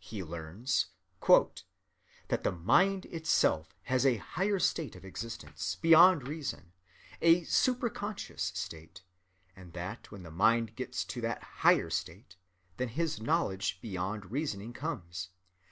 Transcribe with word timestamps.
He 0.00 0.24
learns— 0.24 0.86
"That 2.26 2.42
the 2.42 2.50
mind 2.50 3.06
itself 3.06 3.72
has 3.82 4.04
a 4.04 4.16
higher 4.16 4.58
state 4.58 4.96
of 4.96 5.04
existence, 5.04 5.76
beyond 5.80 6.26
reason, 6.26 6.72
a 7.22 7.42
superconscious 7.42 8.56
state, 8.56 9.02
and 9.54 9.72
that 9.74 10.10
when 10.10 10.24
the 10.24 10.32
mind 10.32 10.74
gets 10.74 11.04
to 11.04 11.20
that 11.20 11.44
higher 11.62 11.88
state, 11.88 12.34
then 12.78 12.90
this 12.96 13.20
knowledge 13.20 13.80
beyond 13.80 14.32
reasoning 14.32 14.72
comes.... 14.72 15.28